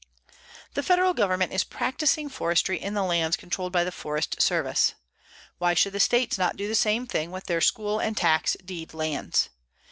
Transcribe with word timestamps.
The 0.73 0.81
Federal 0.81 1.13
Government 1.13 1.53
is 1.53 1.63
practicing 1.63 2.27
forestry 2.27 2.81
in 2.81 2.95
the 2.95 3.03
lands 3.03 3.37
controlled 3.37 3.71
by 3.71 3.83
the 3.83 3.91
Forest 3.91 4.41
Service. 4.41 4.95
_Why 5.61 5.77
should 5.77 5.93
the 5.93 5.99
states 5.99 6.39
not 6.39 6.55
do 6.57 6.67
the 6.67 6.73
same 6.73 7.05
thing 7.05 7.29
with 7.29 7.43
their 7.43 7.61
school 7.61 7.99
and 7.99 8.17
tax 8.17 8.57
deed 8.65 8.95
lands? 8.95 9.49